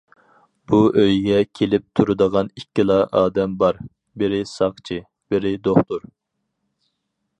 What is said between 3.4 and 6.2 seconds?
بار، بىرى ساقچى، بىرى دوختۇر.